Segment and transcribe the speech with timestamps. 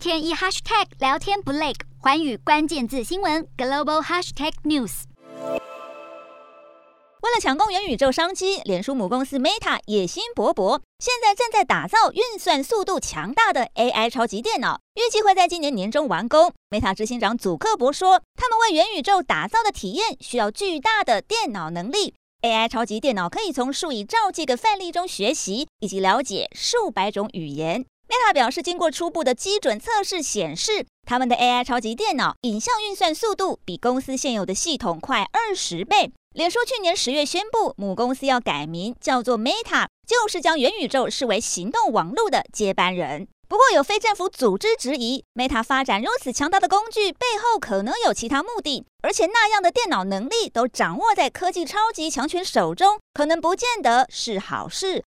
[0.00, 5.02] 天一 hashtag 聊天不累，寰宇关键字新闻 global hashtag news。
[7.20, 16.50] 为了抢攻元宇宙商机，脸书母公司 Meta 野心勃勃，现在正在打造运算速度强大的 AI 超级电脑，预计会在今年年中完工。
[16.70, 22.14] Meta 执行长祖克伯说，他们为元宇宙打造的体验需要巨大的电脑能力。
[22.40, 27.84] AI 超级电脑可以从数以兆计个范例中学习，以及了解数百种语言。
[28.10, 36.10] Meta 表示，经过初步的基准测试显示，他们的 AI 超级电脑影像运算速度比公司现有的系统快二十倍。
[36.34, 43.28] 脸书去年十月宣布，母公司要改名，叫做 Meta，就是将元宇宙视为行动网络的接班人。
[43.48, 54.98] 不过，有非政府组织质疑，Meta 发展如此强大的工具背后可能有其他目的，而且那样的电脑能力都掌握在科技超级强权手中，可能不见得是好事。